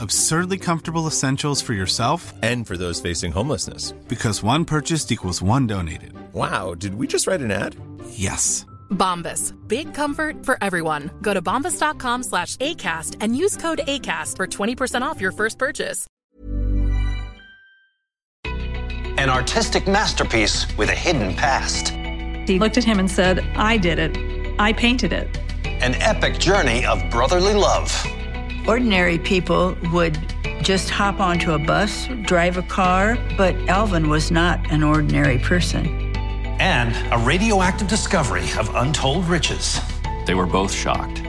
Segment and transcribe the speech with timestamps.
[0.00, 3.92] Absurdly comfortable essentials for yourself and for those facing homelessness.
[4.06, 6.12] Because one purchased equals one donated.
[6.32, 7.74] Wow, did we just write an ad?
[8.10, 8.64] Yes.
[8.90, 9.54] Bombas.
[9.66, 11.10] Big comfort for everyone.
[11.20, 16.06] Go to bombas.com slash ACAST and use code ACAST for 20% off your first purchase.
[18.44, 21.88] An artistic masterpiece with a hidden past.
[22.48, 24.16] He looked at him and said, I did it.
[24.60, 25.36] I painted it.
[25.64, 27.90] An epic journey of brotherly love
[28.68, 30.18] Ordinary people would
[30.60, 35.86] just hop onto a bus, drive a car, but Alvin was not an ordinary person.
[36.60, 39.80] And a radioactive discovery of untold riches.
[40.26, 41.22] They were both shocked.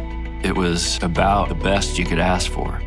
[0.44, 2.82] It was about the best you could ask for.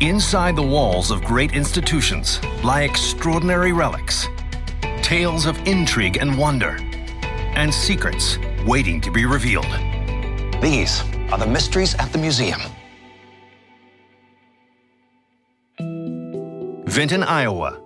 [0.00, 4.26] Inside the walls of great institutions lie extraordinary relics,
[5.00, 6.76] tales of intrigue and wonder,
[7.54, 8.36] and secrets
[8.66, 9.70] waiting to be revealed.
[10.60, 12.60] These are the mysteries at the museum.
[16.96, 17.78] Vinton, Iowa.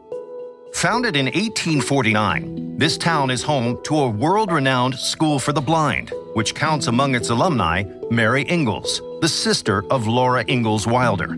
[0.72, 6.12] Founded in 1849, this town is home to a world renowned school for the blind,
[6.34, 7.82] which counts among its alumni
[8.12, 11.32] Mary Ingalls, the sister of Laura Ingalls Wilder.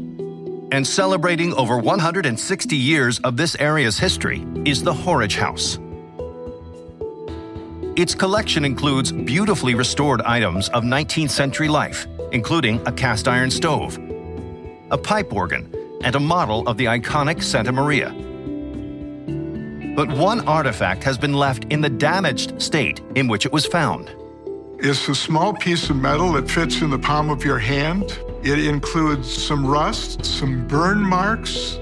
[0.71, 5.78] And celebrating over 160 years of this area's history is the Horridge House.
[7.97, 13.99] Its collection includes beautifully restored items of 19th century life, including a cast iron stove,
[14.91, 18.11] a pipe organ, and a model of the iconic Santa Maria.
[19.95, 24.11] But one artifact has been left in the damaged state in which it was found.
[24.79, 28.19] It's a small piece of metal that fits in the palm of your hand.
[28.43, 31.79] It includes some rust, some burn marks.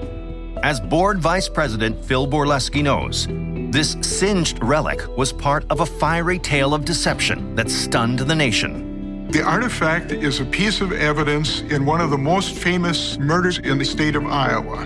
[0.61, 3.27] As board vice president Phil Borleski knows,
[3.71, 8.90] this singed relic was part of a fiery tale of deception that stunned the nation.
[9.31, 13.77] The artifact is a piece of evidence in one of the most famous murders in
[13.77, 14.85] the state of Iowa.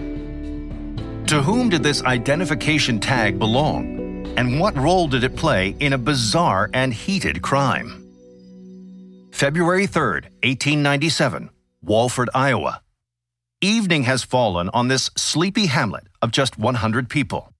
[1.29, 4.35] To whom did this identification tag belong?
[4.37, 8.05] And what role did it play in a bizarre and heated crime?
[9.31, 11.49] February 3rd, 1897,
[11.81, 12.83] Walford, Iowa.
[13.61, 17.51] Evening has fallen on this sleepy hamlet of just 100 people.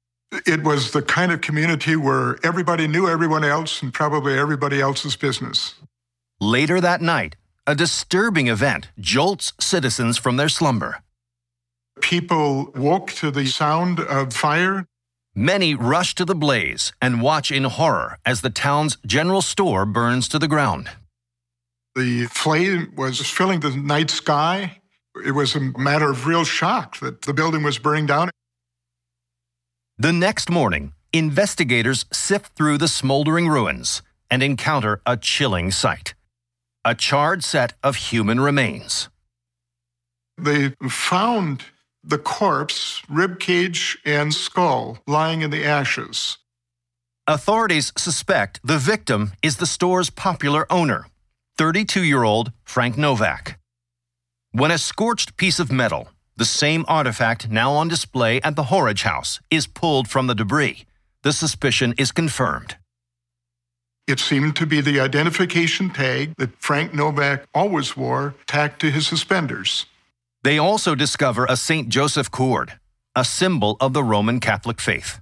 [0.45, 5.15] It was the kind of community where everybody knew everyone else and probably everybody else's
[5.15, 5.73] business.
[6.41, 11.01] Later that night, a disturbing event jolts citizens from their slumber.
[12.01, 14.85] People woke to the sound of fire.
[15.33, 20.27] Many rush to the blaze and watch in horror as the town's general store burns
[20.27, 20.89] to the ground.
[21.95, 24.81] The flame was filling the night sky.
[25.25, 28.29] It was a matter of real shock that the building was burning down.
[29.97, 36.13] The next morning, investigators sift through the smoldering ruins and encounter a chilling sight
[36.85, 39.09] a charred set of human remains.
[40.37, 41.63] They found
[42.03, 46.37] the corpse, rib cage, and skull lying in the ashes.
[47.27, 51.07] Authorities suspect the victim is the store's popular owner,
[51.57, 53.59] 32 year old Frank Novak.
[54.51, 59.03] When a scorched piece of metal, the same artifact now on display at the Horridge
[59.03, 60.85] House, is pulled from the debris,
[61.23, 62.75] the suspicion is confirmed.
[64.07, 69.07] It seemed to be the identification tag that Frank Novak always wore tacked to his
[69.07, 69.87] suspenders.
[70.43, 71.89] They also discover a St.
[71.89, 72.73] Joseph cord,
[73.15, 75.19] a symbol of the Roman Catholic faith.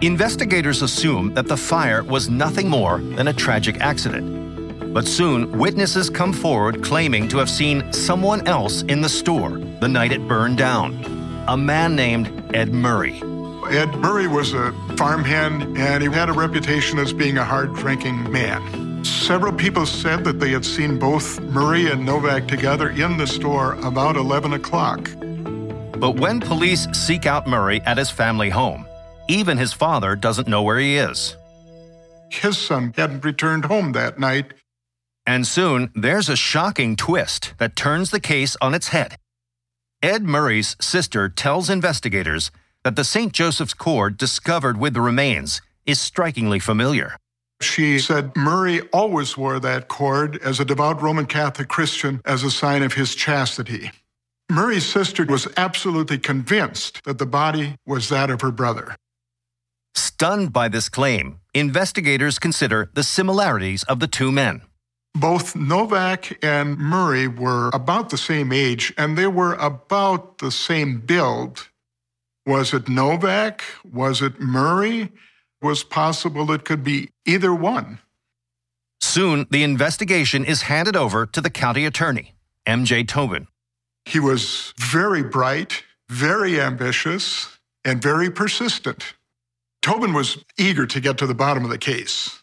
[0.00, 4.92] Investigators assume that the fire was nothing more than a tragic accident.
[4.92, 9.88] But soon, witnesses come forward claiming to have seen someone else in the store the
[9.88, 11.04] night it burned down
[11.48, 13.22] a man named Ed Murray.
[13.66, 18.30] Ed Murray was a farmhand and he had a reputation as being a hard drinking
[18.30, 19.04] man.
[19.04, 23.74] Several people said that they had seen both Murray and Novak together in the store
[23.84, 25.10] about 11 o'clock.
[25.98, 28.86] But when police seek out Murray at his family home,
[29.28, 31.36] even his father doesn't know where he is.
[32.30, 34.54] His son hadn't returned home that night.
[35.26, 39.16] And soon, there's a shocking twist that turns the case on its head.
[40.02, 42.50] Ed Murray's sister tells investigators
[42.86, 43.32] that the St.
[43.32, 47.16] Joseph's cord discovered with the remains is strikingly familiar.
[47.60, 52.50] She said Murray always wore that cord as a devout Roman Catholic Christian as a
[52.50, 53.90] sign of his chastity.
[54.48, 58.94] Murray's sister was absolutely convinced that the body was that of her brother.
[59.96, 64.62] Stunned by this claim, investigators consider the similarities of the two men.
[65.16, 71.00] Both Novak and Murray were about the same age, and they were about the same
[71.00, 71.68] build.
[72.46, 73.62] Was it Novak?
[73.84, 75.10] Was it Murray?
[75.60, 77.98] Was possible it could be either one.
[79.00, 82.34] Soon, the investigation is handed over to the county attorney,
[82.64, 83.04] M.J.
[83.04, 83.48] Tobin.
[84.04, 89.14] He was very bright, very ambitious, and very persistent.
[89.82, 92.42] Tobin was eager to get to the bottom of the case.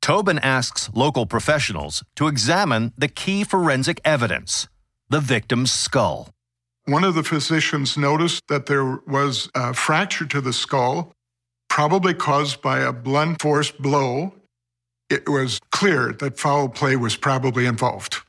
[0.00, 4.68] Tobin asks local professionals to examine the key forensic evidence
[5.08, 6.30] the victim's skull.
[6.86, 11.12] One of the physicians noticed that there was a fracture to the skull,
[11.68, 14.34] probably caused by a blunt force blow.
[15.08, 18.22] It was clear that foul play was probably involved.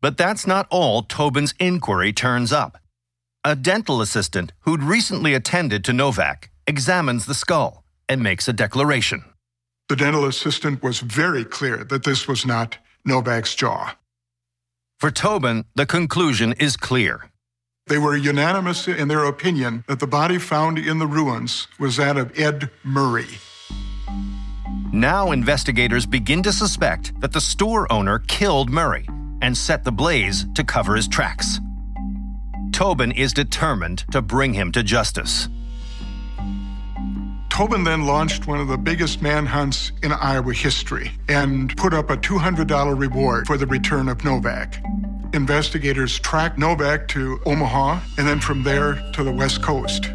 [0.00, 2.78] But that's not all Tobin's inquiry turns up.
[3.44, 9.24] A dental assistant who'd recently attended to Novak examines the skull and makes a declaration.
[9.88, 13.96] The dental assistant was very clear that this was not Novak's jaw.
[14.98, 17.29] For Tobin, the conclusion is clear.
[17.90, 22.16] They were unanimous in their opinion that the body found in the ruins was that
[22.16, 23.26] of Ed Murray.
[24.92, 29.08] Now, investigators begin to suspect that the store owner killed Murray
[29.42, 31.58] and set the blaze to cover his tracks.
[32.70, 35.48] Tobin is determined to bring him to justice.
[37.48, 42.16] Tobin then launched one of the biggest manhunts in Iowa history and put up a
[42.16, 44.80] $200 reward for the return of Novak.
[45.32, 50.06] Investigators tracked Novak to Omaha and then from there to the West Coast.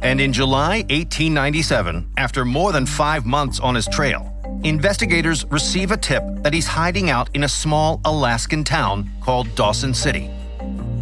[0.00, 4.34] And in July 1897, after more than five months on his trail,
[4.64, 9.92] investigators receive a tip that he's hiding out in a small Alaskan town called Dawson
[9.92, 10.28] City.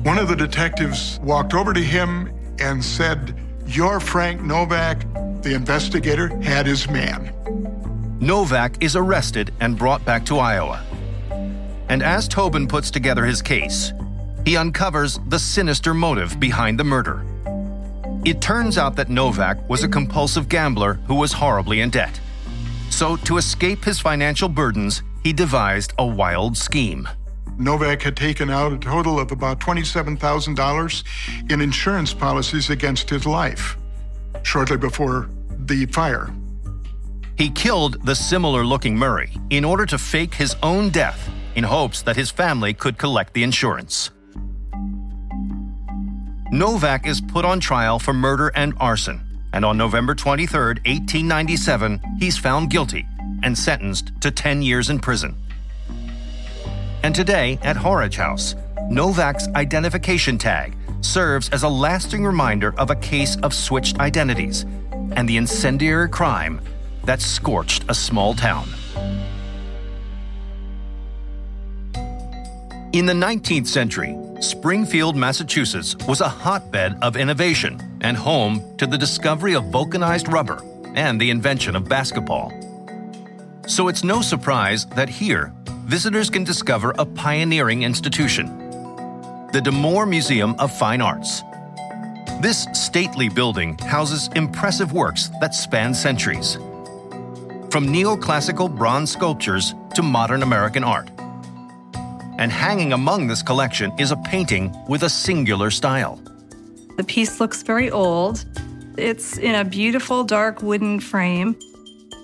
[0.03, 5.01] One of the detectives walked over to him and said, You're Frank Novak,
[5.43, 7.33] the investigator had his man.
[8.21, 10.85] Novak is arrested and brought back to Iowa.
[11.91, 13.93] And as Tobin puts together his case,
[14.45, 17.25] he uncovers the sinister motive behind the murder.
[18.25, 22.21] It turns out that Novak was a compulsive gambler who was horribly in debt.
[22.91, 27.09] So, to escape his financial burdens, he devised a wild scheme.
[27.59, 33.77] Novak had taken out a total of about $27,000 in insurance policies against his life
[34.45, 35.29] shortly before
[35.67, 36.31] the fire.
[37.37, 42.03] He killed the similar looking Murray in order to fake his own death in hopes
[42.03, 44.11] that his family could collect the insurance.
[46.53, 49.21] Novak is put on trial for murder and arson,
[49.53, 53.07] and on November 23, 1897, he's found guilty
[53.43, 55.37] and sentenced to 10 years in prison.
[57.03, 58.55] And today, at Horridge House,
[58.89, 64.67] Novak's identification tag serves as a lasting reminder of a case of switched identities
[65.13, 66.61] and the incendiary crime
[67.05, 68.69] that scorched a small town.
[72.93, 78.99] In the 19th century, Springfield, Massachusetts was a hotbed of innovation and home to the
[78.99, 80.61] discovery of vulcanized rubber
[80.97, 82.53] and the invention of basketball.
[83.69, 85.53] So it's no surprise that here,
[85.85, 88.49] visitors can discover a pioneering institution
[89.53, 91.43] the D'Amour Museum of Fine Arts.
[92.41, 96.55] This stately building houses impressive works that span centuries.
[97.71, 101.09] From neoclassical bronze sculptures to modern American art.
[102.41, 106.21] And hanging among this collection is a painting with a singular style.
[106.97, 108.45] The piece looks very old.
[108.97, 111.57] It's in a beautiful dark wooden frame.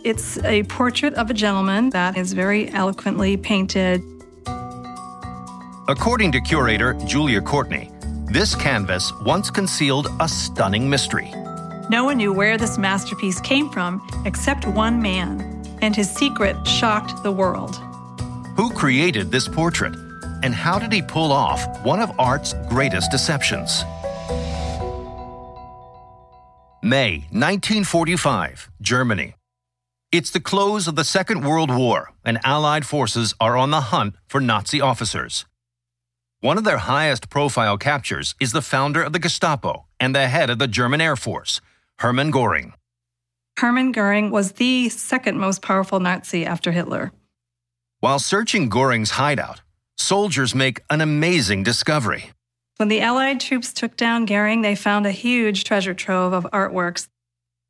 [0.04, 4.02] It's a portrait of a gentleman that is very eloquently painted
[5.88, 7.92] According to curator Julia Courtney,
[8.32, 11.30] this canvas once concealed a stunning mystery.
[11.88, 17.22] No one knew where this masterpiece came from except one man, and his secret shocked
[17.22, 17.76] the world.
[18.56, 19.94] Who created this portrait?
[20.42, 23.84] And how did he pull off one of art's greatest deceptions?
[26.82, 29.34] May 1945, Germany.
[30.12, 34.14] It's the close of the Second World War, and Allied forces are on the hunt
[34.28, 35.46] for Nazi officers.
[36.40, 40.48] One of their highest profile captures is the founder of the Gestapo and the head
[40.48, 41.60] of the German Air Force,
[41.98, 42.74] Hermann Goring.
[43.58, 47.10] Hermann Goering was the second most powerful Nazi after Hitler.
[48.00, 49.62] While searching Goring's hideout,
[49.96, 52.30] soldiers make an amazing discovery.
[52.76, 57.08] When the Allied troops took down Goering, they found a huge treasure trove of artworks.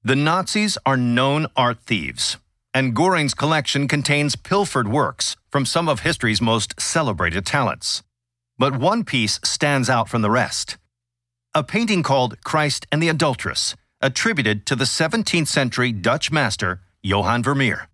[0.02, 2.36] The Nazis are known art thieves,
[2.74, 8.02] and Goring's collection contains pilfered works from some of history's most celebrated talents.
[8.58, 10.76] But one piece stands out from the rest
[11.54, 17.42] a painting called Christ and the Adulteress, attributed to the 17th century Dutch master Johann
[17.42, 17.88] Vermeer.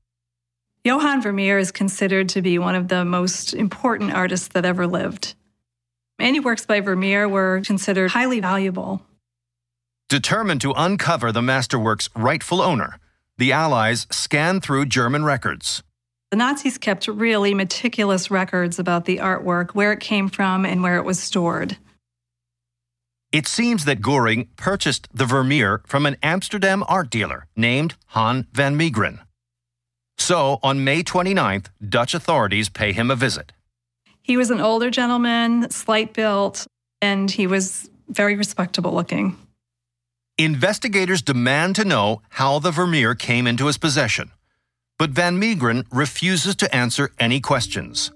[0.84, 5.34] Johann Vermeer is considered to be one of the most important artists that ever lived.
[6.18, 9.00] Any works by Vermeer were considered highly valuable.
[10.08, 12.98] Determined to uncover the masterwork's rightful owner,
[13.38, 15.84] the Allies scanned through German records.
[16.32, 20.96] The Nazis kept really meticulous records about the artwork, where it came from, and where
[20.96, 21.76] it was stored.
[23.30, 28.76] It seems that Goering purchased the Vermeer from an Amsterdam art dealer named Han van
[28.76, 29.20] Meegeren.
[30.22, 33.50] So, on May 29th, Dutch authorities pay him a visit.
[34.22, 36.64] He was an older gentleman, slight built,
[37.00, 39.36] and he was very respectable looking.
[40.38, 44.30] Investigators demand to know how the Vermeer came into his possession,
[44.96, 48.12] but Van Meegeren refuses to answer any questions.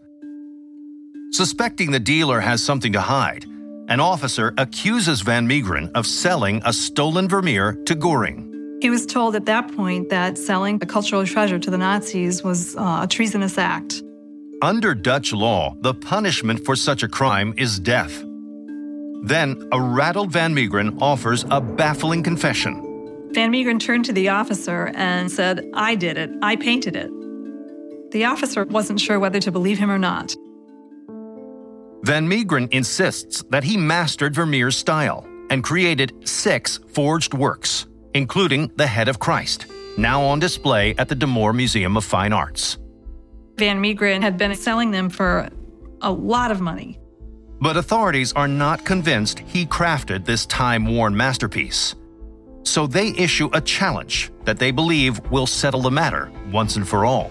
[1.32, 3.46] Suspecting the dealer has something to hide,
[3.88, 8.45] an officer accuses Van Meegeren of selling a stolen Vermeer to Goring.
[8.80, 12.76] He was told at that point that selling a cultural treasure to the Nazis was
[12.76, 14.02] uh, a treasonous act.
[14.62, 18.22] Under Dutch law, the punishment for such a crime is death.
[19.22, 22.82] Then, a rattled Van Meegeren offers a baffling confession.
[23.32, 26.30] Van Meegeren turned to the officer and said, I did it.
[26.42, 27.10] I painted it.
[28.12, 30.34] The officer wasn't sure whether to believe him or not.
[32.02, 37.86] Van Meegeren insists that he mastered Vermeer's style and created six forged works,
[38.16, 42.78] including the Head of Christ, now on display at the D'Amour Museum of Fine Arts.
[43.56, 45.48] Van Meegeren had been selling them for
[46.02, 46.98] a lot of money.
[47.60, 51.94] But authorities are not convinced he crafted this time worn masterpiece.
[52.64, 57.04] So they issue a challenge that they believe will settle the matter once and for
[57.06, 57.30] all.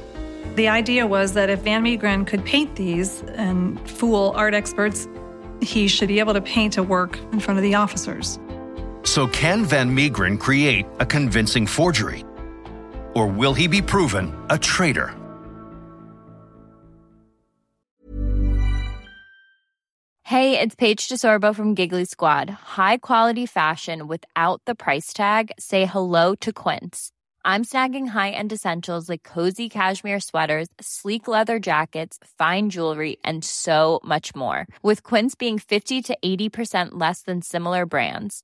[0.56, 5.08] The idea was that if Van Meegeren could paint these and fool art experts,
[5.62, 8.40] he should be able to paint a work in front of the officers.
[9.06, 12.26] So, can Van Meegeren create a convincing forgery?
[13.14, 15.14] Or will he be proven a traitor?
[20.24, 22.50] Hey, it's Paige DeSorbo from Giggly Squad.
[22.50, 25.52] High quality fashion without the price tag?
[25.60, 27.12] Say hello to Quince.
[27.46, 33.46] I'm snagging high end essentials like cozy cashmere sweaters, sleek leather jackets, fine jewelry, and
[33.46, 34.66] so much more.
[34.82, 38.44] With Quince being 50 to 80% less than similar brands.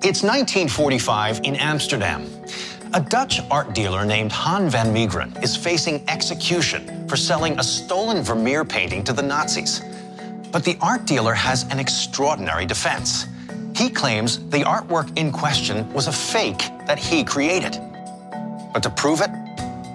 [0.00, 2.24] It's 1945 in Amsterdam.
[2.94, 8.22] A Dutch art dealer named Han van Meegeren is facing execution for selling a stolen
[8.22, 9.82] Vermeer painting to the Nazis.
[10.52, 13.26] But the art dealer has an extraordinary defense.
[13.74, 17.76] He claims the artwork in question was a fake that he created.
[18.72, 19.30] But to prove it,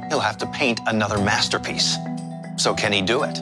[0.10, 1.96] he'll have to paint another masterpiece.
[2.58, 3.40] So, can he do it?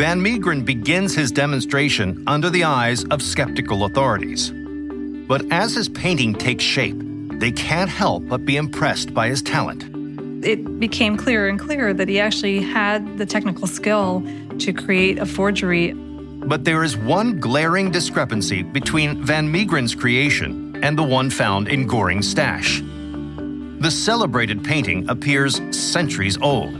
[0.00, 4.50] Van Meegeren begins his demonstration under the eyes of skeptical authorities.
[5.28, 6.96] But as his painting takes shape,
[7.38, 9.84] they can't help but be impressed by his talent.
[10.42, 14.24] It became clearer and clearer that he actually had the technical skill
[14.60, 15.92] to create a forgery.
[15.92, 21.86] But there is one glaring discrepancy between Van Meegeren's creation and the one found in
[21.86, 22.80] Goring's stash.
[23.80, 26.74] The celebrated painting appears centuries old.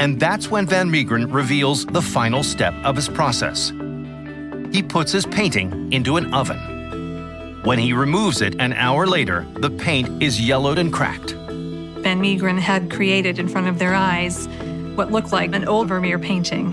[0.00, 3.70] And that's when Van Meegeren reveals the final step of his process.
[4.72, 7.60] He puts his painting into an oven.
[7.64, 11.32] When he removes it an hour later, the paint is yellowed and cracked.
[11.32, 14.48] Van Meegeren had created in front of their eyes
[14.96, 16.72] what looked like an old Vermeer painting.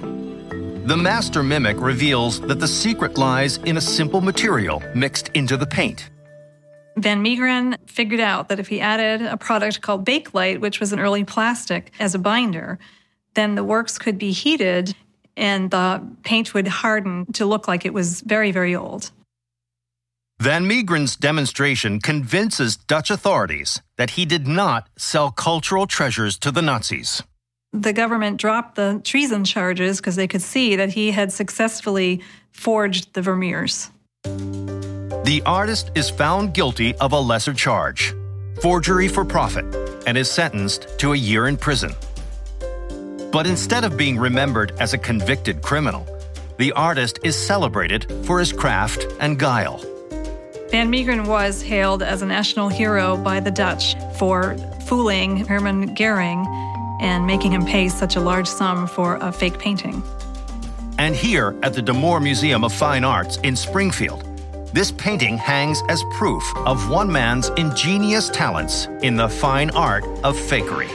[0.88, 5.68] The master mimic reveals that the secret lies in a simple material mixed into the
[5.68, 6.10] paint.
[6.98, 11.00] Van Meegeren figured out that if he added a product called Bakelite, which was an
[11.00, 12.80] early plastic, as a binder,
[13.34, 14.96] then the works could be heated
[15.38, 19.12] and the paint would harden to look like it was very, very old.
[20.42, 26.62] Van Meegeren's demonstration convinces Dutch authorities that he did not sell cultural treasures to the
[26.62, 27.22] Nazis.
[27.74, 33.14] The government dropped the treason charges because they could see that he had successfully forged
[33.14, 33.92] the Vermeers.
[34.24, 38.16] The artist is found guilty of a lesser charge
[38.62, 39.64] forgery for profit
[40.06, 41.94] and is sentenced to a year in prison.
[43.32, 46.08] But instead of being remembered as a convicted criminal,
[46.58, 49.78] the artist is celebrated for his craft and guile.
[50.72, 56.46] Van Meegeren was hailed as a national hero by the Dutch for fooling Hermann Goering
[57.02, 60.04] and making him pay such a large sum for a fake painting.
[60.98, 64.26] And here at the D'Amour Museum of Fine Arts in Springfield,
[64.74, 70.36] this painting hangs as proof of one man's ingenious talents in the fine art of
[70.36, 70.90] fakery.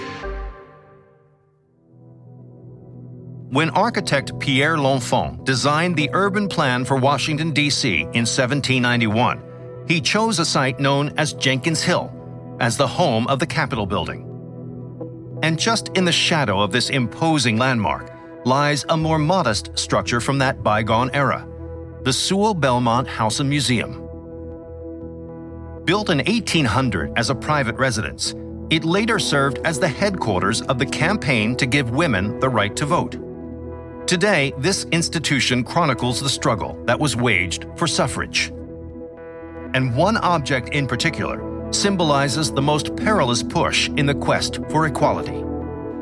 [3.54, 8.00] When architect Pierre L'Enfant designed the urban plan for Washington, D.C.
[8.00, 12.12] in 1791, he chose a site known as Jenkins Hill
[12.58, 14.28] as the home of the Capitol building.
[15.44, 18.10] And just in the shadow of this imposing landmark
[18.44, 21.46] lies a more modest structure from that bygone era
[22.02, 24.02] the Sewall Belmont House and Museum.
[25.84, 28.34] Built in 1800 as a private residence,
[28.70, 32.84] it later served as the headquarters of the campaign to give women the right to
[32.84, 33.23] vote.
[34.06, 38.52] Today, this institution chronicles the struggle that was waged for suffrage.
[39.72, 45.42] And one object in particular symbolizes the most perilous push in the quest for equality.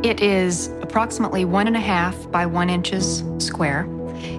[0.02, 3.86] It is approximately one and a half by one inches square.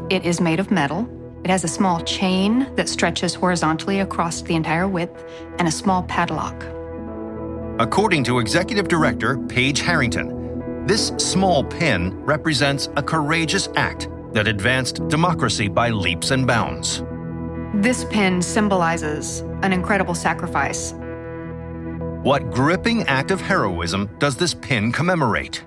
[0.09, 1.07] It is made of metal.
[1.45, 5.23] It has a small chain that stretches horizontally across the entire width
[5.57, 6.65] and a small padlock.
[7.79, 10.42] According to Executive Director Page Harrington,
[10.85, 17.03] this small pin represents a courageous act that advanced democracy by leaps and bounds.
[17.75, 20.93] This pin symbolizes an incredible sacrifice.
[22.23, 25.63] What gripping act of heroism does this pin commemorate?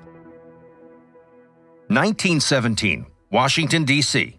[1.88, 4.38] 1917, Washington, D.C.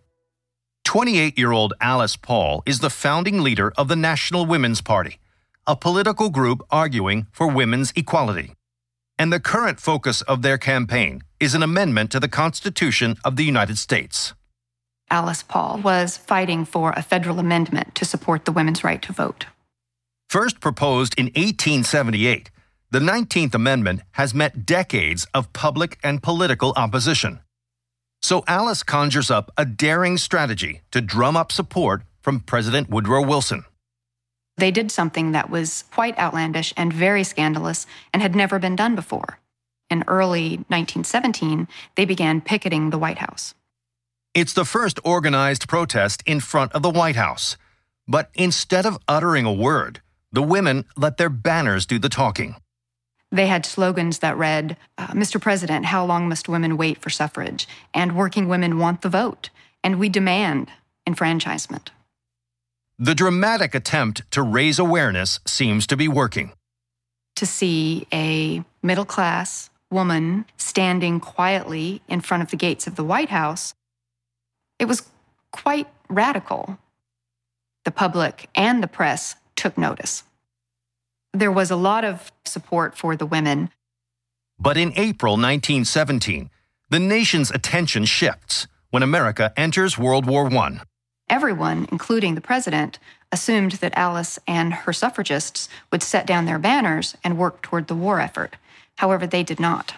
[0.84, 5.20] 28 year old Alice Paul is the founding leader of the National Women's Party,
[5.66, 8.54] a political group arguing for women's equality.
[9.20, 13.44] And the current focus of their campaign is an amendment to the Constitution of the
[13.44, 14.34] United States.
[15.10, 19.46] Alice Paul was fighting for a federal amendment to support the women's right to vote.
[20.30, 22.52] First proposed in 1878,
[22.92, 27.40] the 19th Amendment has met decades of public and political opposition.
[28.22, 33.64] So Alice conjures up a daring strategy to drum up support from President Woodrow Wilson.
[34.58, 38.96] They did something that was quite outlandish and very scandalous and had never been done
[38.96, 39.40] before.
[39.90, 43.54] In early 1917, they began picketing the White House.
[44.34, 47.56] It's the first organized protest in front of the White House.
[48.08, 52.56] But instead of uttering a word, the women let their banners do the talking.
[53.32, 55.40] They had slogans that read, uh, Mr.
[55.40, 57.68] President, how long must women wait for suffrage?
[57.94, 59.50] And working women want the vote,
[59.84, 60.72] and we demand
[61.06, 61.92] enfranchisement.
[63.00, 66.54] The dramatic attempt to raise awareness seems to be working.
[67.36, 73.04] To see a middle class woman standing quietly in front of the gates of the
[73.04, 73.76] White House,
[74.80, 75.04] it was
[75.52, 76.80] quite radical.
[77.86, 80.24] The public and the press took notice.
[81.34, 83.70] There was a lot of support for the women.
[84.58, 86.50] But in April 1917,
[86.90, 90.80] the nation's attention shifts when America enters World War I.
[91.30, 93.00] Everyone, including the president,
[93.34, 97.96] assumed that Alice and her suffragists would set down their banners and work toward the
[97.96, 98.56] war effort.
[98.96, 99.94] However, they did not.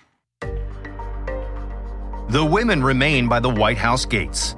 [2.30, 4.56] The women remain by the White House gates.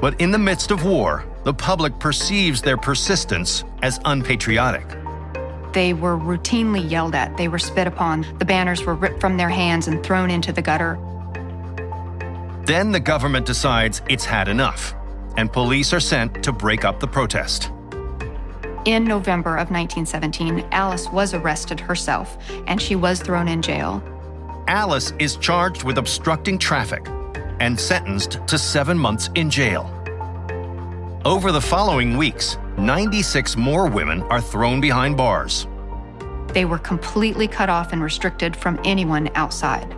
[0.00, 4.86] But in the midst of war, the public perceives their persistence as unpatriotic.
[5.72, 9.48] They were routinely yelled at, they were spit upon, the banners were ripped from their
[9.48, 10.98] hands and thrown into the gutter.
[12.64, 14.94] Then the government decides it's had enough,
[15.36, 17.70] and police are sent to break up the protest.
[18.84, 24.02] In November of 1917, Alice was arrested herself and she was thrown in jail.
[24.66, 27.06] Alice is charged with obstructing traffic
[27.60, 29.90] and sentenced to seven months in jail.
[31.24, 35.68] Over the following weeks, 96 more women are thrown behind bars.
[36.48, 39.96] They were completely cut off and restricted from anyone outside.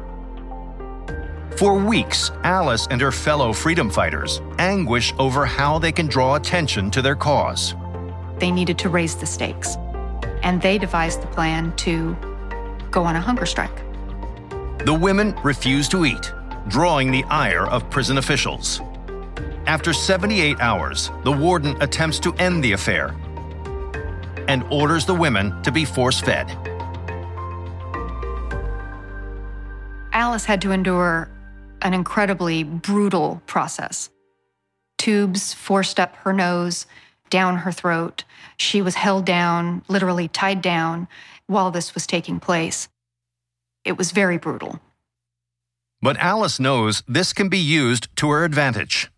[1.56, 6.90] For weeks, Alice and her fellow freedom fighters anguish over how they can draw attention
[6.90, 7.76] to their cause.
[8.38, 9.76] They needed to raise the stakes,
[10.42, 12.16] and they devised the plan to
[12.90, 13.76] go on a hunger strike.
[14.84, 16.32] The women refuse to eat,
[16.66, 18.80] drawing the ire of prison officials.
[19.66, 23.14] After 78 hours, the warden attempts to end the affair
[24.48, 26.50] and orders the women to be force fed.
[30.12, 31.28] Alice had to endure
[31.85, 34.11] an incredibly brutal process.
[34.99, 36.87] Tubes forced up her nose,
[37.31, 38.25] down her throat.
[38.57, 41.07] She was held down, literally tied down,
[41.47, 42.88] while this was taking place.
[43.85, 44.81] It was very brutal.
[46.01, 49.11] But Alice knows this can be used to her advantage.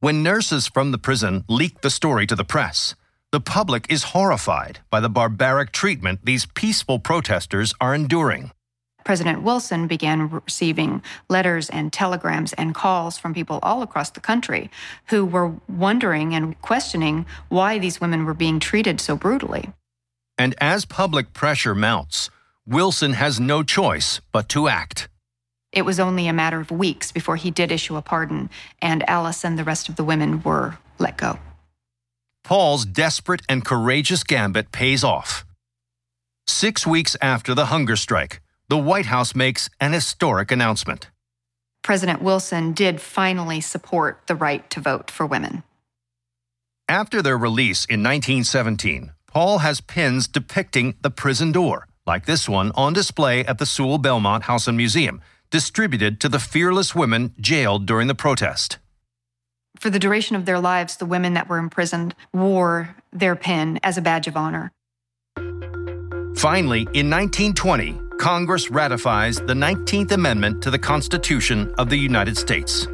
[0.00, 2.94] When nurses from the prison leak the story to the press,
[3.32, 8.52] the public is horrified by the barbaric treatment these peaceful protesters are enduring.
[9.08, 14.70] President Wilson began receiving letters and telegrams and calls from people all across the country
[15.06, 19.72] who were wondering and questioning why these women were being treated so brutally.
[20.36, 22.28] And as public pressure mounts,
[22.66, 25.08] Wilson has no choice but to act.
[25.72, 28.50] It was only a matter of weeks before he did issue a pardon,
[28.82, 31.38] and Alice and the rest of the women were let go.
[32.44, 35.46] Paul's desperate and courageous gambit pays off.
[36.46, 41.08] Six weeks after the hunger strike, the White House makes an historic announcement.
[41.82, 45.62] President Wilson did finally support the right to vote for women.
[46.88, 52.72] After their release in 1917, Paul has pins depicting the prison door, like this one
[52.74, 57.86] on display at the Sewall Belmont House and Museum, distributed to the fearless women jailed
[57.86, 58.78] during the protest.
[59.78, 63.96] For the duration of their lives, the women that were imprisoned wore their pin as
[63.96, 64.72] a badge of honor.
[66.36, 72.88] Finally, in 1920, Congress ratifies the 19th Amendment to the Constitution of the United States.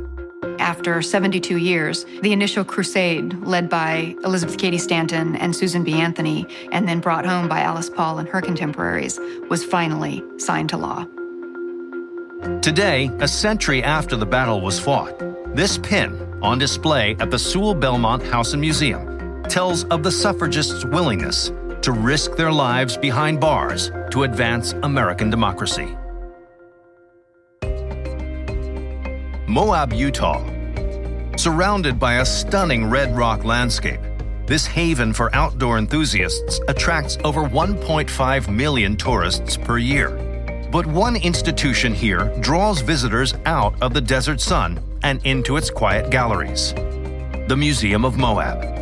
[0.59, 5.95] After 72 years, the initial crusade, led by Elizabeth Cady Stanton and Susan B.
[5.95, 10.77] Anthony, and then brought home by Alice Paul and her contemporaries, was finally signed to
[10.77, 11.07] law.
[12.61, 15.19] Today, a century after the battle was fought,
[15.55, 20.85] this pin, on display at the Sewall Belmont House and Museum, tells of the suffragists'
[20.85, 21.51] willingness
[21.85, 25.95] to risk their lives behind bars to advance American democracy.
[29.47, 30.43] Moab, Utah.
[31.37, 34.01] Surrounded by a stunning red rock landscape,
[34.47, 40.11] this haven for outdoor enthusiasts attracts over 1.5 million tourists per year.
[40.73, 46.11] But one institution here draws visitors out of the desert sun and into its quiet
[46.11, 46.73] galleries
[47.47, 48.74] the Museum of Moab.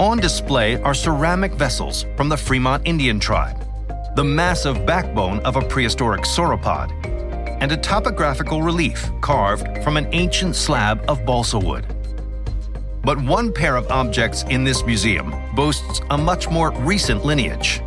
[0.00, 3.64] On display are ceramic vessels from the Fremont Indian tribe,
[4.16, 6.90] the massive backbone of a prehistoric sauropod,
[7.60, 11.86] and a topographical relief carved from an ancient slab of balsa wood.
[13.04, 17.80] But one pair of objects in this museum boasts a much more recent lineage.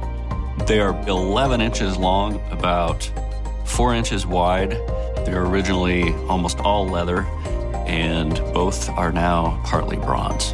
[0.66, 3.12] They are 11 inches long, about
[3.66, 4.72] 4 inches wide.
[5.26, 7.24] They're originally almost all leather,
[7.86, 10.54] and both are now partly bronze.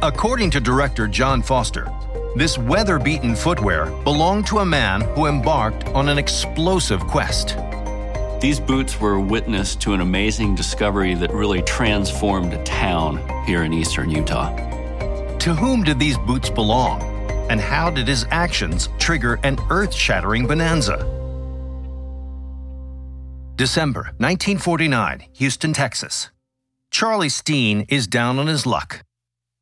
[0.00, 1.92] According to director John Foster,
[2.36, 7.56] this weather beaten footwear belonged to a man who embarked on an explosive quest.
[8.40, 13.72] These boots were witness to an amazing discovery that really transformed a town here in
[13.72, 14.54] eastern Utah.
[15.38, 17.02] To whom did these boots belong?
[17.50, 20.98] And how did his actions trigger an earth shattering bonanza?
[23.56, 26.30] December 1949, Houston, Texas.
[26.92, 29.04] Charlie Steen is down on his luck.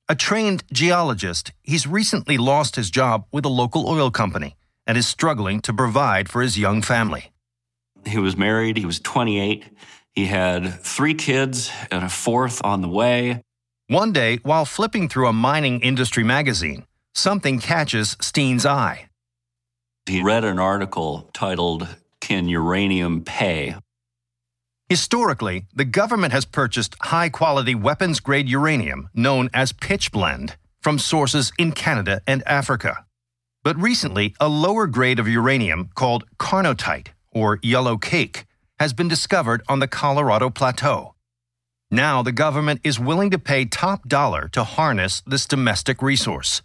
[0.08, 5.08] A trained geologist, he's recently lost his job with a local oil company and is
[5.08, 7.32] struggling to provide for his young family.
[8.06, 9.64] He was married, he was 28,
[10.12, 13.42] he had three kids and a fourth on the way.
[13.88, 19.08] One day, while flipping through a mining industry magazine, something catches Steen's eye.
[20.06, 21.88] He read an article titled,
[22.20, 23.74] Can Uranium Pay?
[24.88, 31.50] Historically, the government has purchased high quality weapons grade uranium, known as pitchblende, from sources
[31.58, 33.04] in Canada and Africa.
[33.64, 38.46] But recently, a lower grade of uranium called carnotite, or yellow cake,
[38.78, 41.16] has been discovered on the Colorado Plateau.
[41.90, 46.62] Now the government is willing to pay top dollar to harness this domestic resource.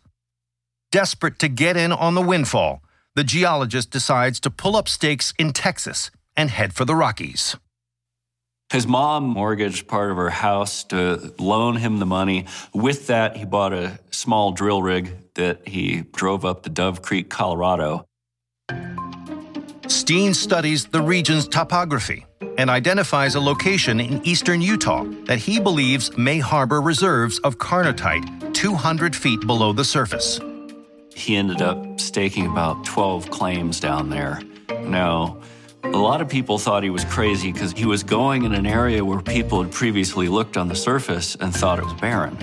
[0.92, 2.84] Desperate to get in on the windfall,
[3.16, 7.56] the geologist decides to pull up stakes in Texas and head for the Rockies.
[8.72, 12.46] His mom mortgaged part of her house to loan him the money.
[12.74, 17.30] With that, he bought a small drill rig that he drove up to Dove Creek,
[17.30, 18.06] Colorado.
[19.88, 22.26] Steen studies the region's topography
[22.58, 28.54] and identifies a location in eastern Utah that he believes may harbor reserves of carnotite
[28.54, 30.40] 200 feet below the surface.
[31.14, 34.40] He ended up staking about 12 claims down there.
[34.84, 35.42] Now,
[35.84, 39.04] a lot of people thought he was crazy because he was going in an area
[39.04, 42.38] where people had previously looked on the surface and thought it was barren.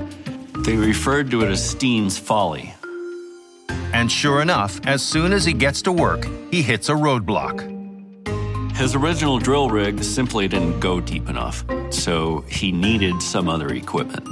[0.65, 2.75] They referred to it as Steen's Folly.
[3.93, 7.77] And sure enough, as soon as he gets to work, he hits a roadblock.
[8.77, 14.27] His original drill rig simply didn't go deep enough, so he needed some other equipment.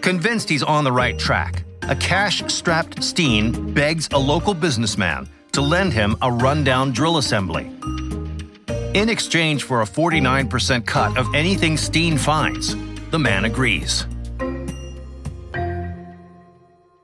[0.00, 5.60] Convinced he's on the right track, a cash strapped Steen begs a local businessman to
[5.60, 7.70] lend him a rundown drill assembly.
[8.94, 12.74] In exchange for a 49% cut of anything Steen finds,
[13.10, 14.06] the man agrees.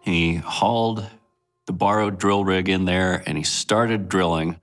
[0.01, 1.05] He hauled
[1.67, 4.61] the borrowed drill rig in there and he started drilling.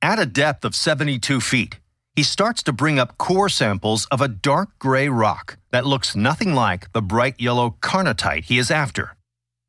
[0.00, 1.78] At a depth of 72 feet,
[2.16, 6.54] he starts to bring up core samples of a dark gray rock that looks nothing
[6.54, 9.16] like the bright yellow carnotite he is after.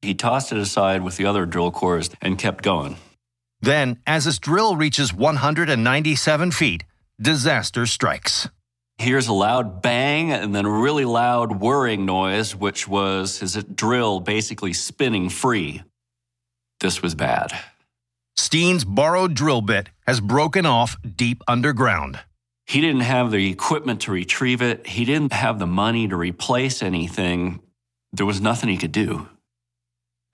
[0.01, 2.97] He tossed it aside with the other drill cores and kept going.
[3.63, 6.84] Then, as his drill reaches 197 feet,
[7.21, 8.49] disaster strikes.
[8.97, 14.19] Here's a loud bang and then a really loud whirring noise, which was his drill
[14.19, 15.82] basically spinning free.
[16.82, 17.58] This was bad.
[18.36, 22.19] Steen's borrowed drill bit has broken off deep underground.
[22.65, 24.88] He didn't have the equipment to retrieve it.
[24.88, 27.62] He didn't have the money to replace anything.
[28.12, 29.30] There was nothing he could do.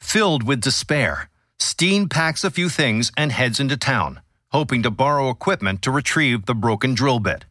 [0.01, 5.29] Filled with despair, Steen packs a few things and heads into town, hoping to borrow
[5.29, 7.45] equipment to retrieve the broken drill bit.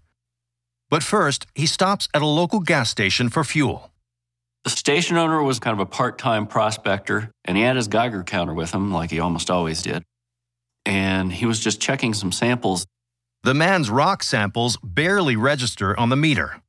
[0.90, 3.90] But first, he stops at a local gas station for fuel.
[4.64, 8.24] The station owner was kind of a part time prospector, and he had his Geiger
[8.24, 10.02] counter with him, like he almost always did.
[10.86, 12.86] And he was just checking some samples.
[13.44, 16.62] The man's rock samples barely register on the meter.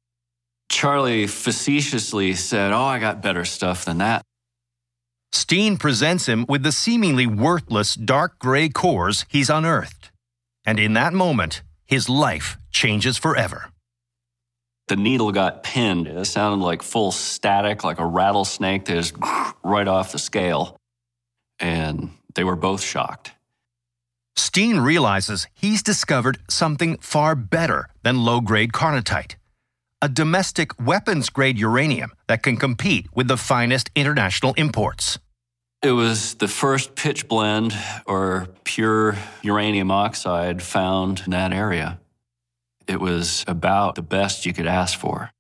[0.69, 4.23] Charlie facetiously said, Oh, I got better stuff than that.
[5.31, 10.11] Steen presents him with the seemingly worthless dark gray cores he's unearthed.
[10.65, 13.69] And in that moment, his life changes forever.
[14.87, 16.07] The needle got pinned.
[16.07, 19.13] It sounded like full static, like a rattlesnake that is
[19.63, 20.77] right off the scale.
[21.59, 23.31] And they were both shocked.
[24.35, 29.35] Steen realizes he's discovered something far better than low grade carnotite
[30.01, 35.19] a domestic weapons grade uranium that can compete with the finest international imports.
[35.81, 41.99] It was the first pitchblende or pure uranium oxide found in that area.
[42.87, 45.31] It was about the best you could ask for.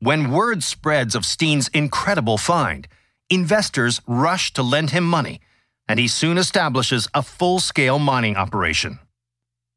[0.00, 2.88] When word spreads of Steen's incredible find,
[3.30, 5.40] investors rush to lend him money,
[5.86, 8.98] and he soon establishes a full scale mining operation.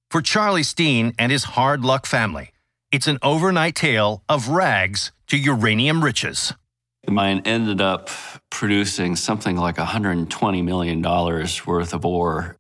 [0.10, 2.52] For Charlie Steen and his hard luck family,
[2.95, 6.53] it's an overnight tale of rags to uranium riches.
[7.03, 8.10] The mine ended up
[8.49, 12.55] producing something like $120 million worth of ore.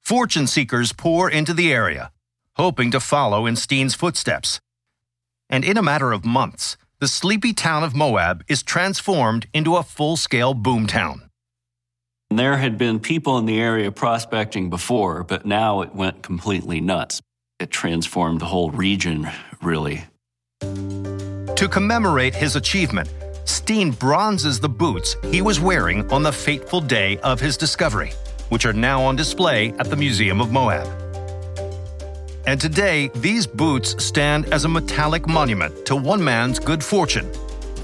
[0.00, 2.10] Fortune seekers pour into the area,
[2.56, 4.58] hoping to follow in Steen's footsteps.
[5.48, 9.84] And in a matter of months, the sleepy town of Moab is transformed into a
[9.84, 11.28] full scale boomtown.
[12.30, 17.22] There had been people in the area prospecting before, but now it went completely nuts.
[17.60, 19.28] It transformed the whole region,
[19.62, 20.04] really.
[20.60, 23.08] To commemorate his achievement,
[23.44, 28.12] Steen bronzes the boots he was wearing on the fateful day of his discovery,
[28.48, 30.86] which are now on display at the Museum of Moab.
[32.46, 37.26] And today, these boots stand as a metallic monument to one man's good fortune,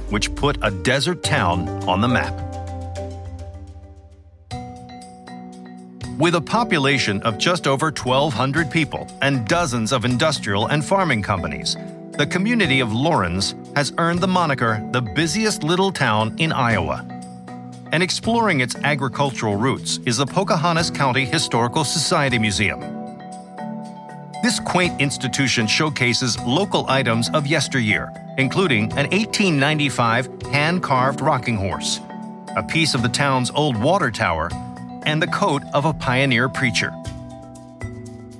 [0.08, 2.45] which put a desert town on the map.
[6.18, 11.76] With a population of just over 1,200 people and dozens of industrial and farming companies,
[12.12, 17.04] the community of Laurens has earned the moniker the busiest little town in Iowa.
[17.92, 22.80] And exploring its agricultural roots is the Pocahontas County Historical Society Museum.
[24.42, 32.00] This quaint institution showcases local items of yesteryear, including an 1895 hand carved rocking horse,
[32.56, 34.48] a piece of the town's old water tower,
[35.06, 36.92] and the coat of a pioneer preacher.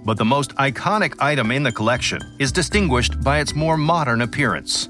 [0.05, 4.89] But the most iconic item in the collection is distinguished by its more modern appearance.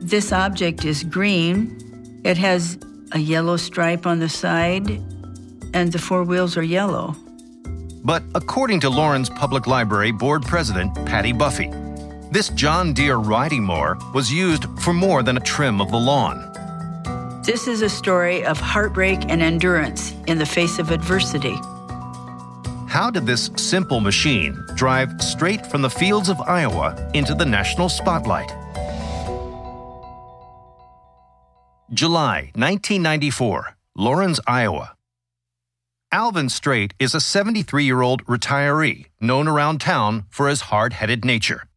[0.00, 2.20] This object is green.
[2.22, 2.78] It has
[3.12, 4.90] a yellow stripe on the side,
[5.72, 7.16] and the four wheels are yellow.
[8.04, 11.70] But according to Laurens Public Library Board President Patty Buffy,
[12.30, 16.52] this John Deere riding mower was used for more than a trim of the lawn.
[17.46, 21.54] This is a story of heartbreak and endurance in the face of adversity.
[22.88, 27.88] How did this simple machine drive straight from the fields of Iowa into the national
[27.88, 28.48] spotlight?
[31.92, 34.96] July 1994, Laurens, Iowa.
[36.10, 41.24] Alvin Straight is a 73 year old retiree known around town for his hard headed
[41.24, 41.68] nature.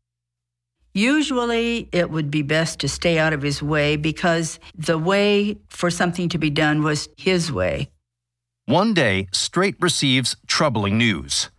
[0.99, 5.89] Usually, it would be best to stay out of his way because the way for
[5.89, 7.89] something to be done was his way.
[8.65, 11.51] One day, Straight receives troubling news.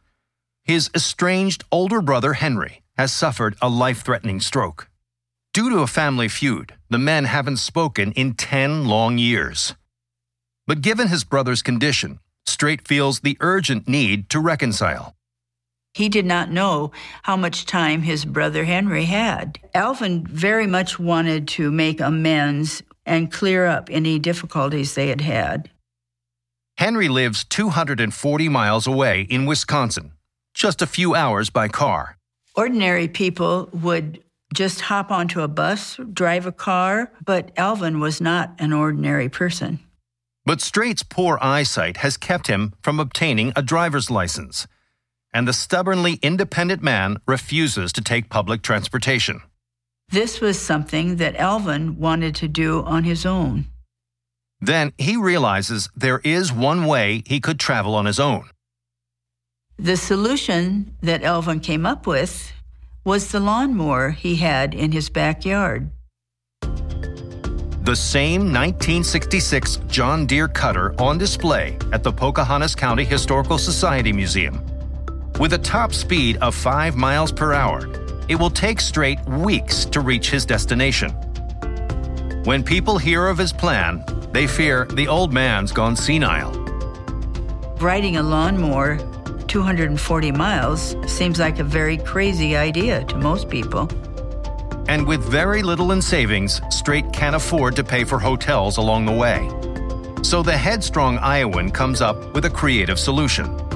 [0.64, 4.90] His estranged older brother Henry has suffered a life threatening stroke.
[5.55, 9.74] Due to a family feud, the men haven't spoken in 10 long years.
[10.66, 15.14] But given his brother's condition, Straight feels the urgent need to reconcile.
[15.94, 19.59] He did not know how much time his brother Henry had.
[19.74, 25.70] Alvin very much wanted to make amends and clear up any difficulties they had had.
[26.79, 30.12] Henry lives 240 miles away in Wisconsin,
[30.55, 32.16] just a few hours by car.
[32.55, 34.22] Ordinary people would
[34.55, 39.81] just hop onto a bus, drive a car, but Alvin was not an ordinary person.
[40.46, 44.66] But Straight's poor eyesight has kept him from obtaining a driver's license
[45.33, 49.43] and the stubbornly independent man refuses to take public transportation.
[50.11, 53.66] This was something that Alvin wanted to do on his own.
[54.61, 58.51] Then he realizes there is one way he could travel on his own.
[59.79, 62.53] The solution that Elvin came up with
[63.05, 65.90] was the lawnmower he had in his backyard.
[67.83, 74.62] The same 1966 John Deere cutter on display at the Pocahontas County Historical Society Museum.
[75.40, 77.88] With a top speed of 5 miles per hour,
[78.29, 81.12] it will take Straight weeks to reach his destination.
[82.44, 86.53] When people hear of his plan, they fear the old man's gone senile.
[87.81, 88.98] Riding a lawnmower
[89.46, 93.88] 240 miles seems like a very crazy idea to most people.
[94.88, 99.12] And with very little in savings, Straight can't afford to pay for hotels along the
[99.12, 99.48] way.
[100.22, 103.69] So the headstrong Iowan comes up with a creative solution.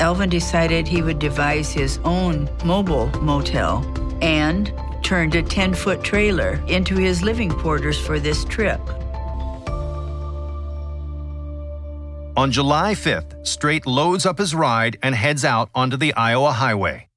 [0.00, 3.84] Alvin decided he would devise his own mobile motel
[4.20, 8.80] and turned a 10 foot trailer into his living quarters for this trip.
[12.36, 17.08] On July 5th, Straight loads up his ride and heads out onto the Iowa highway.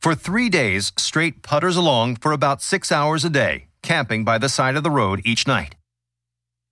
[0.00, 4.48] For three days, Straight putters along for about six hours a day, camping by the
[4.48, 5.76] side of the road each night.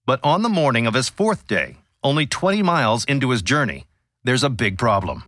[0.05, 3.85] But on the morning of his fourth day, only 20 miles into his journey,
[4.29, 5.25] there's a big problem.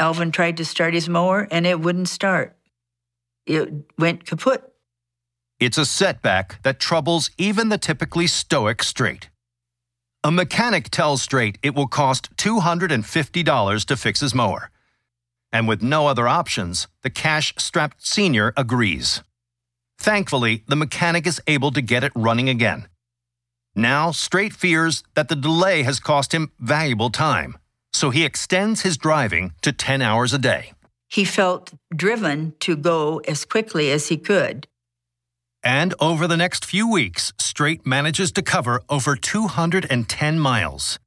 [0.00, 2.56] Alvin tried to start his mower and it wouldn't start.
[3.46, 4.60] It went kaput.
[5.60, 9.28] It's a setback that troubles even the typically stoic Straight.
[10.24, 14.72] A mechanic tells Straight it will cost $250 to fix his mower.
[15.52, 19.22] And with no other options, the cash strapped senior agrees.
[19.96, 22.88] Thankfully, the mechanic is able to get it running again.
[23.76, 27.56] Now, Straight fears that the delay has cost him valuable time,
[27.92, 30.72] so he extends his driving to 10 hours a day.
[31.10, 34.66] he felt driven to go as quickly as he could.
[35.64, 40.98] And over the next few weeks, Straight manages to cover over 210 miles.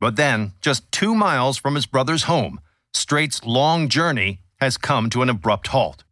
[0.00, 2.60] But then, just two miles from his brother's home,
[2.92, 6.04] Straight's long journey has come to an abrupt halt.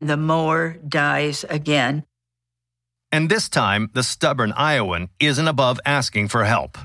[0.00, 2.04] The mower dies again.
[3.10, 6.76] And this time, the stubborn Iowan isn't above asking for help.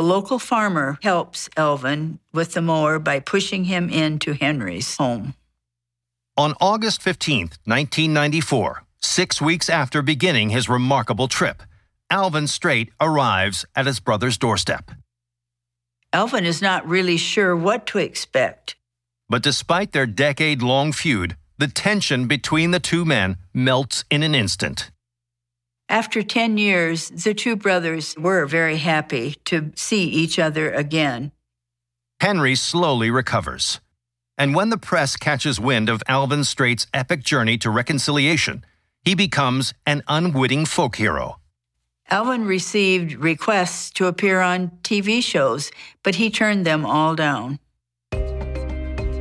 [0.00, 5.34] A local farmer helps Elvin with the mower by pushing him into Henry's home.
[6.38, 11.62] On August 15, 1994, six weeks after beginning his remarkable trip,
[12.08, 14.90] Alvin Straight arrives at his brother's doorstep.
[16.14, 18.76] Elvin is not really sure what to expect.
[19.28, 24.34] But despite their decade long feud, the tension between the two men melts in an
[24.34, 24.90] instant.
[25.90, 31.32] After 10 years, the two brothers were very happy to see each other again.
[32.20, 33.80] Henry slowly recovers.
[34.38, 38.64] And when the press catches wind of Alvin Straight's epic journey to reconciliation,
[39.04, 41.40] he becomes an unwitting folk hero.
[42.08, 45.72] Alvin received requests to appear on TV shows,
[46.04, 47.58] but he turned them all down.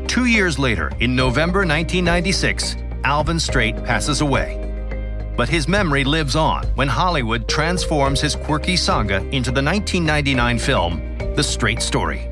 [0.07, 4.68] Two years later, in November 1996, Alvin Strait passes away.
[5.39, 11.17] But his memory lives on when Hollywood transforms his quirky saga into the 1999 film,
[11.33, 12.29] The Straight Story.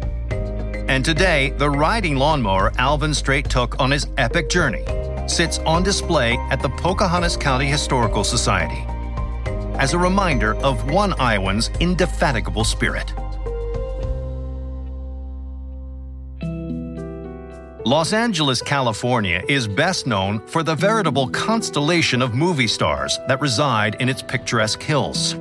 [0.90, 4.84] And today, the riding lawnmower Alvin Straight took on his epic journey
[5.26, 8.84] sits on display at the Pocahontas County Historical Society
[9.80, 13.14] as a reminder of one Iowan's indefatigable spirit.
[17.88, 23.96] Los Angeles, California is best known for the veritable constellation of movie stars that reside
[24.02, 25.36] in its picturesque hills.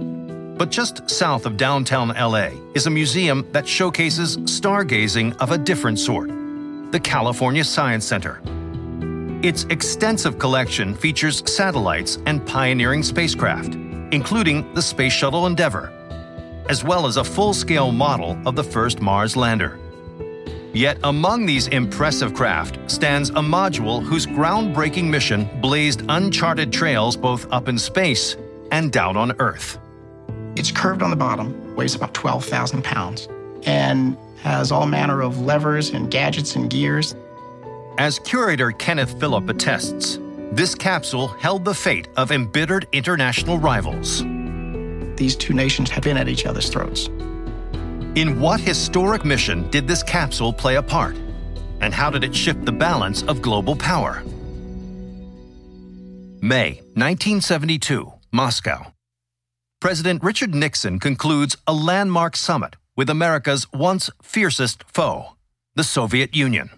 [0.56, 5.98] But just south of downtown LA is a museum that showcases stargazing of a different
[5.98, 6.30] sort
[6.92, 8.40] the California Science Center.
[9.42, 13.74] Its extensive collection features satellites and pioneering spacecraft,
[14.12, 15.92] including the Space Shuttle Endeavour,
[16.68, 19.80] as well as a full scale model of the first Mars lander.
[20.76, 27.50] Yet among these impressive craft stands a module whose groundbreaking mission blazed uncharted trails both
[27.50, 28.36] up in space
[28.70, 29.78] and down on Earth.
[30.54, 33.26] It's curved on the bottom, weighs about 12,000 pounds,
[33.62, 37.16] and has all manner of levers and gadgets and gears.
[37.96, 40.18] As curator Kenneth Phillip attests,
[40.52, 44.22] this capsule held the fate of embittered international rivals.
[45.16, 47.08] These two nations had been at each other's throats.
[48.16, 51.16] In what historic mission did this capsule play a part?
[51.82, 54.22] And how did it shift the balance of global power?
[56.40, 58.94] May 1972, Moscow.
[59.82, 65.36] President Richard Nixon concludes a landmark summit with America's once fiercest foe,
[65.74, 66.70] the Soviet Union.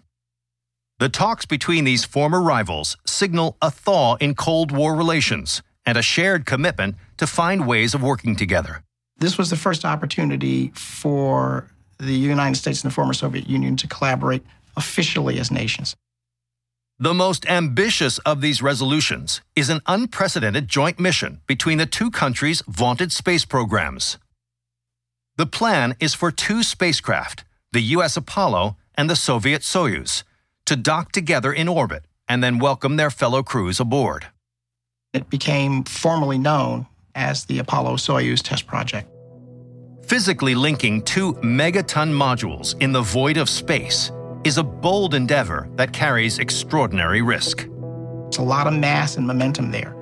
[0.99, 6.03] The talks between these former rivals signal a thaw in Cold War relations and a
[6.03, 8.83] shared commitment to find ways of working together.
[9.19, 13.89] This was the first opportunity for the United States and the former Soviet Union to
[13.89, 14.45] collaborate
[14.77, 15.97] officially as nations.
[17.01, 22.63] The most ambitious of these resolutions is an unprecedented joint mission between the two countries'
[22.67, 24.19] vaunted space programs.
[25.37, 28.17] The plan is for two spacecraft, the U.S.
[28.17, 30.25] Apollo and the Soviet Soyuz,
[30.67, 34.27] to dock together in orbit and then welcome their fellow crews aboard.
[35.13, 36.87] It became formally known
[37.19, 39.11] as the Apollo Soyuz test project.
[40.07, 44.11] Physically linking two megaton modules in the void of space
[44.45, 47.69] is a bold endeavor that carries extraordinary risk.
[48.29, 49.95] It's a lot of mass and momentum there.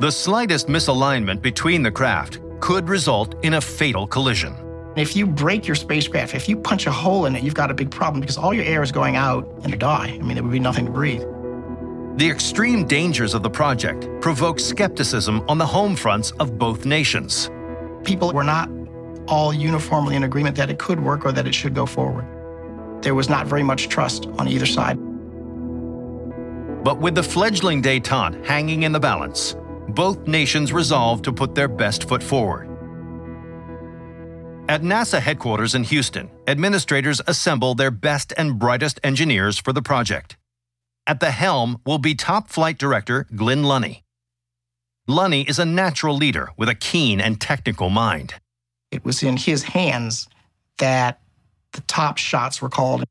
[0.00, 4.56] The slightest misalignment between the craft could result in a fatal collision.
[4.96, 7.74] If you break your spacecraft, if you punch a hole in it, you've got a
[7.74, 10.08] big problem because all your air is going out and you die.
[10.08, 11.22] I mean, there would be nothing to breathe.
[12.16, 17.48] The extreme dangers of the project provoked skepticism on the home fronts of both nations.
[18.04, 18.68] People were not
[19.26, 22.26] all uniformly in agreement that it could work or that it should go forward.
[23.02, 24.98] There was not very much trust on either side.
[26.84, 29.56] But with the fledgling detente hanging in the balance,
[29.88, 32.68] both nations resolved to put their best foot forward.
[34.68, 40.36] At NASA headquarters in Houston, administrators assemble their best and brightest engineers for the project.
[41.10, 44.02] At the helm will be top flight director Glynn Lunney.
[45.08, 48.34] Lunney is a natural leader with a keen and technical mind.
[48.92, 50.28] It was in his hands
[50.78, 51.20] that
[51.72, 53.02] the top shots were called.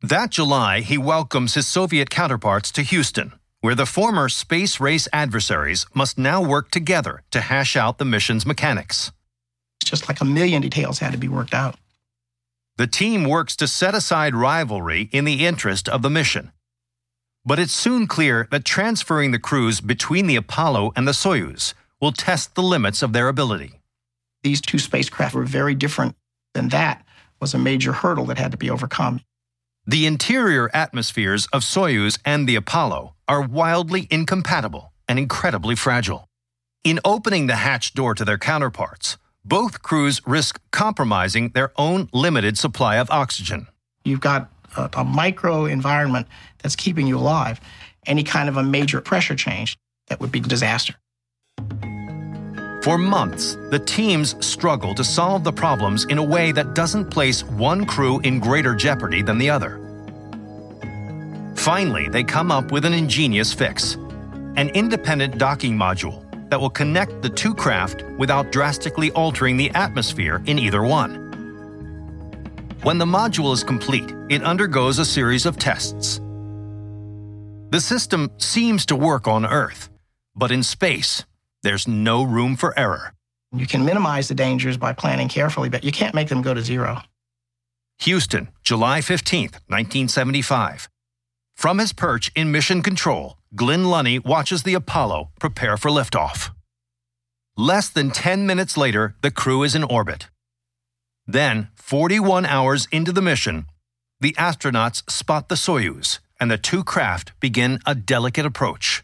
[0.00, 3.32] That July, he welcomes his Soviet counterparts to Houston,
[3.62, 8.46] where the former space race adversaries must now work together to hash out the mission's
[8.46, 9.10] mechanics.
[9.80, 11.74] It's just like a million details had to be worked out.
[12.76, 16.52] The The team works to set aside rivalry in the interest of the mission.
[17.46, 22.12] But it's soon clear that transferring the crews between the Apollo and the Soyuz will
[22.12, 23.80] test the limits of their ability.
[24.42, 26.16] These two spacecraft were very different,
[26.54, 27.04] and that
[27.40, 29.20] was a major hurdle that had to be overcome.
[29.86, 36.28] The interior atmospheres of Soyuz and the Apollo are wildly incompatible and incredibly fragile.
[36.82, 42.56] In opening the hatch door to their counterparts, both crews risk compromising their own limited
[42.56, 43.66] supply of oxygen.
[44.04, 46.26] You've got a, a micro environment
[46.62, 47.60] that's keeping you alive.
[48.06, 49.76] Any kind of a major pressure change,
[50.08, 50.94] that would be disaster.
[52.82, 57.42] For months, the teams struggle to solve the problems in a way that doesn't place
[57.42, 59.80] one crew in greater jeopardy than the other.
[61.56, 63.96] Finally, they come up with an ingenious fix
[64.56, 70.40] an independent docking module that will connect the two craft without drastically altering the atmosphere
[70.46, 71.23] in either one.
[72.84, 76.20] When the module is complete, it undergoes a series of tests.
[77.70, 79.88] The system seems to work on Earth,
[80.36, 81.24] but in space,
[81.62, 83.14] there's no room for error.
[83.56, 86.60] You can minimize the dangers by planning carefully, but you can't make them go to
[86.60, 87.00] zero.
[88.00, 90.90] Houston, July 15th, 1975.
[91.56, 96.50] From his perch in Mission Control, Glynn Lunney watches the Apollo prepare for liftoff.
[97.56, 100.28] Less than 10 minutes later, the crew is in orbit.
[101.26, 103.66] Then, 41 hours into the mission,
[104.20, 109.02] the astronauts spot the Soyuz, and the two craft begin a delicate approach.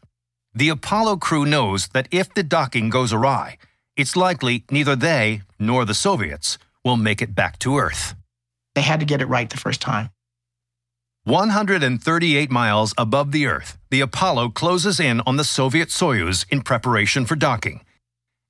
[0.55, 3.57] The Apollo crew knows that if the docking goes awry,
[3.97, 8.14] it's likely neither they nor the Soviets will make it back to Earth.
[8.75, 10.11] They had to get it right the first time.
[11.25, 17.27] 138 miles above the Earth, the Apollo closes in on the Soviet Soyuz in preparation
[17.27, 17.85] for docking,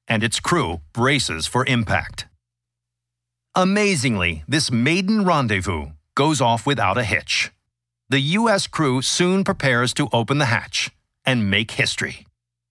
[0.07, 2.27] and its crew braces for impact.
[3.57, 7.51] Amazingly, this maiden rendezvous goes off without a hitch.
[8.09, 8.69] The U.S.
[8.69, 10.91] crew soon prepares to open the hatch
[11.27, 12.27] and make history.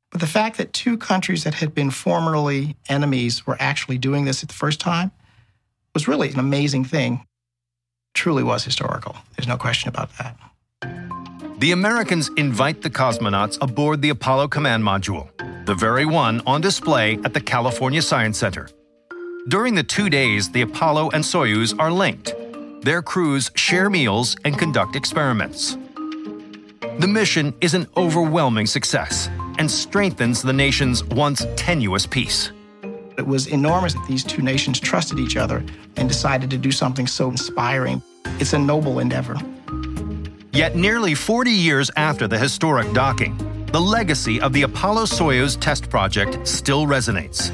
[0.09, 4.41] But the fact that two countries that had been formerly enemies were actually doing this
[4.41, 5.11] at the first time
[5.93, 7.25] was really an amazing thing
[8.13, 9.17] truly was historical.
[9.35, 10.37] There's no question about that.
[11.59, 15.27] The Americans invite the cosmonauts aboard the Apollo Command Module,
[15.65, 18.69] the very one on display at the California Science Center.
[19.47, 22.35] During the two days, the Apollo and Soyuz are linked.
[22.81, 25.77] Their crews share meals and conduct experiments.
[26.99, 32.51] The mission is an overwhelming success and strengthens the nation's once tenuous peace.
[33.17, 35.63] It was enormous that these two nations trusted each other
[35.95, 38.03] and decided to do something so inspiring.
[38.39, 39.37] It's a noble endeavor.
[40.51, 43.37] Yet, nearly 40 years after the historic docking,
[43.67, 47.51] the legacy of the Apollo Soyuz test project still resonates.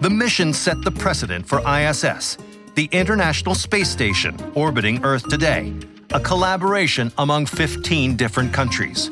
[0.00, 2.36] The mission set the precedent for ISS,
[2.74, 5.72] the International Space Station orbiting Earth today,
[6.12, 9.10] a collaboration among 15 different countries.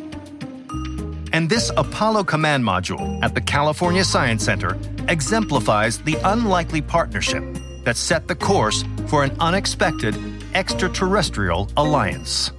[1.33, 4.77] And this Apollo Command Module at the California Science Center
[5.09, 7.43] exemplifies the unlikely partnership
[7.85, 10.15] that set the course for an unexpected
[10.55, 12.51] extraterrestrial alliance.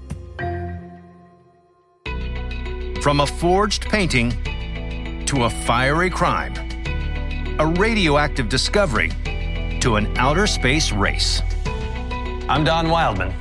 [3.02, 4.32] From a forged painting
[5.26, 6.54] to a fiery crime,
[7.60, 9.10] a radioactive discovery
[9.80, 11.42] to an outer space race.
[12.50, 13.32] I'm Don Wildman,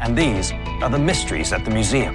[0.00, 2.14] and these are the mysteries at the museum.